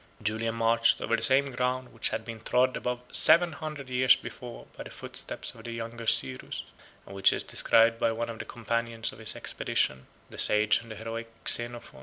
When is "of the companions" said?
8.31-9.11